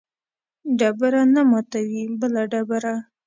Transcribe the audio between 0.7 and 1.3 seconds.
ډبره